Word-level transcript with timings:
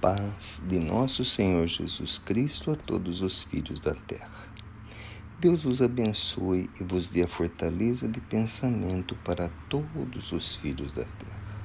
paz 0.00 0.62
de 0.66 0.78
nosso 0.78 1.24
Senhor 1.24 1.66
Jesus 1.66 2.18
Cristo 2.18 2.70
a 2.70 2.76
todos 2.76 3.20
os 3.22 3.44
filhos 3.44 3.80
da 3.80 3.94
terra. 3.94 4.46
Deus 5.38 5.64
os 5.64 5.82
abençoe 5.82 6.70
e 6.80 6.84
vos 6.84 7.10
dê 7.10 7.22
a 7.22 7.28
fortaleza 7.28 8.08
de 8.08 8.20
pensamento 8.20 9.14
para 9.16 9.50
todos 9.68 10.32
os 10.32 10.54
filhos 10.54 10.92
da 10.92 11.04
terra. 11.04 11.60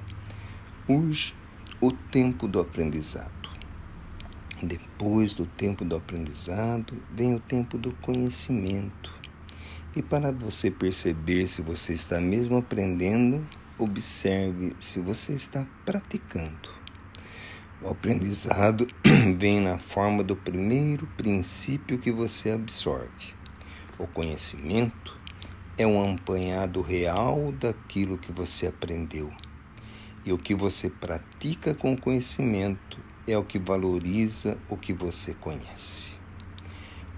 Urge 0.87 1.33
o 1.79 1.91
tempo 1.91 2.47
do 2.47 2.59
aprendizado. 2.59 3.49
Depois 4.61 5.33
do 5.33 5.45
tempo 5.45 5.85
do 5.85 5.95
aprendizado, 5.95 6.93
vem 7.13 7.35
o 7.35 7.39
tempo 7.39 7.77
do 7.77 7.91
conhecimento. 7.93 9.13
E 9.95 10.01
para 10.01 10.31
você 10.31 10.69
perceber 10.69 11.47
se 11.47 11.61
você 11.61 11.93
está 11.93 12.19
mesmo 12.21 12.57
aprendendo, 12.57 13.45
observe 13.77 14.73
se 14.79 14.99
você 14.99 15.33
está 15.33 15.65
praticando. 15.85 16.80
O 17.83 17.89
aprendizado 17.89 18.87
vem 19.39 19.59
na 19.59 19.79
forma 19.79 20.23
do 20.23 20.35
primeiro 20.35 21.07
princípio 21.17 21.97
que 21.97 22.11
você 22.11 22.51
absorve. 22.51 23.33
O 23.97 24.05
conhecimento 24.05 25.17
é 25.75 25.87
um 25.87 26.13
apanhado 26.13 26.79
real 26.81 27.51
daquilo 27.53 28.19
que 28.19 28.31
você 28.31 28.67
aprendeu. 28.67 29.31
E 30.23 30.31
o 30.31 30.37
que 30.37 30.53
você 30.53 30.91
pratica 30.91 31.73
com 31.73 31.93
o 31.93 31.99
conhecimento 31.99 32.99
é 33.27 33.35
o 33.35 33.43
que 33.43 33.57
valoriza 33.57 34.59
o 34.69 34.77
que 34.77 34.93
você 34.93 35.33
conhece. 35.33 36.19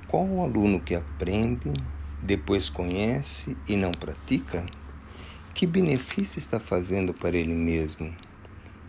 Qual 0.08 0.26
o 0.26 0.42
aluno 0.42 0.80
que 0.80 0.95
aprende, 0.95 1.73
depois 2.22 2.70
conhece 2.70 3.58
e 3.68 3.76
não 3.76 3.92
pratica? 3.92 4.66
Que 5.54 5.68
benefício 5.68 6.40
está 6.40 6.58
fazendo 6.58 7.14
para 7.14 7.36
ele 7.36 7.54
mesmo? 7.54 8.16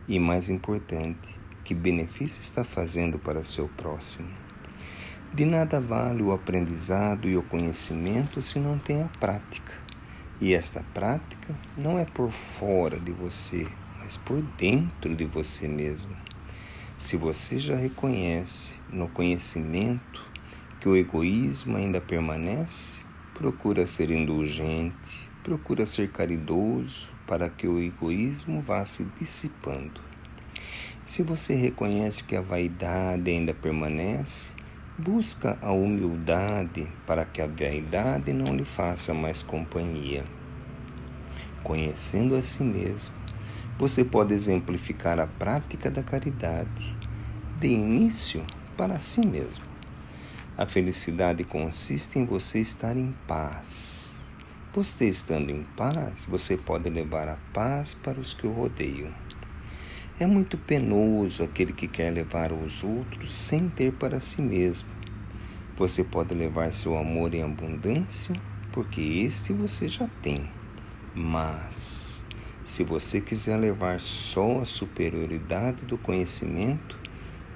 E 0.07 0.21
mais 0.21 0.49
importante, 0.49 1.43
que 1.65 1.75
benefício 1.75 2.41
está 2.43 2.63
fazendo 2.63 3.19
para 3.19 3.43
seu 3.43 3.67
próximo. 3.69 4.29
De 5.33 5.45
nada 5.45 5.81
vale 5.81 6.23
o 6.23 6.31
aprendizado 6.31 7.29
e 7.29 7.37
o 7.37 7.43
conhecimento 7.43 8.43
se 8.43 8.61
não 8.61 8.79
tem 8.79 9.03
a 9.03 9.09
prática. 9.19 9.73
E 10.41 10.53
esta 10.53 10.85
prática 10.93 11.59
não 11.77 11.99
é 11.99 12.05
por 12.05 12.31
fora 12.31 13.01
de 13.01 13.11
você, 13.11 13.67
mas 13.99 14.17
por 14.17 14.43
dentro 14.59 15.17
de 15.17 15.25
você 15.25 15.67
mesmo. 15.67 16.15
Se 16.99 17.17
você 17.17 17.59
já 17.59 17.75
reconhece 17.75 18.81
no 18.93 19.09
conhecimento 19.09 20.25
que 20.81 20.89
o 20.89 20.97
egoísmo 20.97 21.77
ainda 21.77 22.01
permanece, 22.01 23.03
procura 23.33 23.87
ser 23.87 24.11
indulgente, 24.11 25.29
procura 25.43 25.87
ser 25.87 26.11
caridoso 26.13 27.09
para 27.27 27.49
que 27.49 27.67
o 27.67 27.81
egoísmo 27.81 28.61
vá 28.61 28.85
se 28.85 29.05
dissipando. 29.19 30.01
Se 31.07 31.23
você 31.23 31.55
reconhece 31.55 32.25
que 32.25 32.35
a 32.35 32.41
vaidade 32.41 33.31
ainda 33.31 33.53
permanece, 33.53 34.55
busca 34.97 35.59
a 35.61 35.71
humildade 35.71 36.91
para 37.07 37.27
que 37.27 37.43
a 37.43 37.47
vaidade 37.47 38.33
não 38.33 38.57
lhe 38.57 38.65
faça 38.65 39.13
mais 39.13 39.43
companhia. 39.43 40.25
Conhecendo 41.63 42.35
a 42.35 42.43
si 42.43 42.63
mesmo, 42.63 43.15
você 43.79 44.03
pode 44.03 44.33
exemplificar 44.33 45.21
a 45.21 45.27
prática 45.27 45.91
da 45.91 46.03
caridade, 46.03 46.97
de 47.61 47.69
início 47.69 48.43
para 48.75 48.99
si 48.99 49.27
mesmo. 49.27 49.67
A 50.57 50.65
felicidade 50.65 51.45
consiste 51.45 52.19
em 52.19 52.25
você 52.25 52.61
estar 52.61 52.97
em 52.97 53.15
paz. 53.27 54.23
Você 54.73 55.07
estando 55.07 55.51
em 55.51 55.65
paz, 55.77 56.25
você 56.27 56.57
pode 56.57 56.89
levar 56.89 57.29
a 57.29 57.37
paz 57.53 57.93
para 57.93 58.19
os 58.19 58.33
que 58.33 58.47
o 58.47 58.53
rodeiam. 58.53 59.13
É 60.19 60.29
muito 60.29 60.57
penoso 60.57 61.43
aquele 61.43 61.73
que 61.73 61.89
quer 61.89 62.09
levar 62.13 62.53
os 62.53 62.85
outros 62.85 63.35
sem 63.35 63.69
ter 63.69 63.93
para 63.93 64.21
si 64.21 64.41
mesmo. 64.41 64.89
Você 65.77 66.05
pode 66.05 66.33
levar 66.33 66.73
seu 66.73 66.97
amor 66.97 67.35
em 67.35 67.43
abundância, 67.43 68.33
porque 68.71 69.01
este 69.01 69.53
você 69.53 69.89
já 69.89 70.07
tem. 70.23 70.49
Mas, 71.13 72.25
se 72.63 72.85
você 72.85 73.21
quiser 73.21 73.57
levar 73.57 73.99
só 73.99 74.61
a 74.61 74.67
superioridade 74.67 75.85
do 75.85 75.99
conhecimento, 75.99 76.97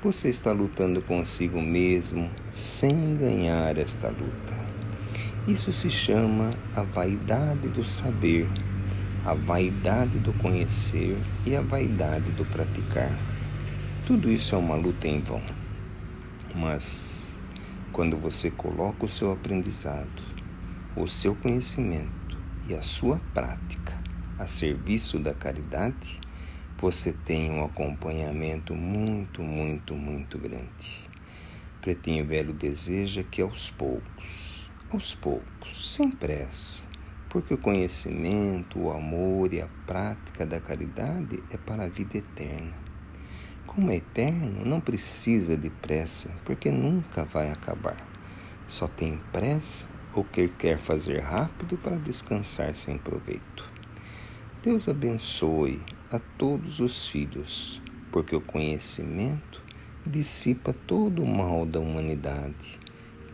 você 0.03 0.28
está 0.28 0.50
lutando 0.50 1.00
consigo 1.00 1.62
mesmo 1.62 2.28
sem 2.50 3.16
ganhar 3.16 3.78
esta 3.78 4.09
luta. 4.09 4.59
Isso 5.47 5.72
se 5.72 5.91
chama 5.91 6.50
a 6.75 6.82
vaidade 6.82 7.69
do 7.69 7.88
saber 7.88 8.49
a 9.25 9.34
vaidade 9.34 10.19
do 10.19 10.33
conhecer 10.34 11.17
e 11.45 11.55
a 11.55 11.61
vaidade 11.61 12.31
do 12.33 12.45
praticar. 12.45 13.11
Tudo 14.06 14.31
isso 14.31 14.55
é 14.55 14.59
uma 14.59 14.75
luta 14.75 15.06
em 15.06 15.21
vão. 15.21 15.43
Mas 16.55 17.39
quando 17.93 18.17
você 18.17 18.51
coloca 18.51 19.06
o 19.06 19.09
seu 19.09 19.33
aprendizado, 19.33 20.23
o 20.97 21.06
seu 21.06 21.34
conhecimento 21.34 22.39
e 22.69 22.75
a 22.75 22.83
sua 22.83 23.21
prática 23.33 23.99
a 24.39 24.47
serviço 24.47 25.19
da 25.19 25.35
caridade, 25.35 26.21
você 26.79 27.12
tem 27.12 27.50
um 27.50 27.65
acompanhamento 27.65 28.75
muito, 28.75 29.43
muito, 29.43 29.95
muito 29.95 30.39
grande. 30.39 31.11
Pretinho 31.81 32.25
Velho 32.25 32.53
deseja 32.53 33.25
que 33.25 33.43
aos 33.43 33.69
poucos, 33.71 34.71
aos 34.91 35.12
poucos, 35.15 35.93
sem 35.93 36.09
pressa, 36.09 36.89
porque 37.28 37.53
o 37.53 37.59
conhecimento, 37.59 38.78
o 38.78 38.91
amor 38.91 39.53
e 39.53 39.61
a 39.61 39.69
prática 39.87 40.47
da 40.47 40.61
caridade 40.61 41.43
é 41.50 41.56
para 41.56 41.84
a 41.84 41.89
vida 41.89 42.16
eterna. 42.16 42.72
Como 43.66 43.91
é 43.91 43.97
eterno, 43.97 44.65
não 44.65 44.81
precisa 44.81 45.56
de 45.56 45.69
pressa, 45.69 46.31
porque 46.44 46.71
nunca 46.71 47.25
vai 47.25 47.50
acabar. 47.50 47.97
Só 48.67 48.88
tem 48.88 49.21
pressa 49.31 49.88
ou 50.15 50.25
que 50.25 50.49
quer 50.49 50.78
fazer 50.78 51.21
rápido 51.21 51.77
para 51.77 51.97
descansar 51.97 52.75
sem 52.75 52.97
proveito. 52.97 53.71
Deus 54.62 54.88
abençoe 54.88 55.83
a 56.11 56.19
todos 56.19 56.81
os 56.81 57.09
filhos, 57.09 57.83
porque 58.11 58.34
o 58.34 58.41
conhecimento 58.41 59.62
dissipa 60.05 60.72
todo 60.72 61.22
o 61.22 61.27
mal 61.27 61.67
da 61.67 61.78
humanidade 61.78 62.88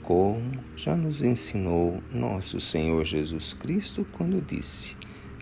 como 0.05 0.53
já 0.77 0.95
nos 0.95 1.23
ensinou 1.23 2.03
nosso 2.13 2.61
Senhor 2.61 3.05
Jesus 3.05 3.55
Cristo 3.55 4.07
quando 4.13 4.41
disse: 4.41 4.97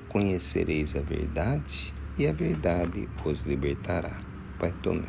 Conhecereis 0.09 0.95
a 0.95 1.00
verdade 1.00 1.93
e 2.17 2.27
a 2.27 2.33
verdade 2.33 3.09
vos 3.23 3.43
libertará. 3.43 4.21
Pai 4.59 4.73
Tomé. 4.83 5.09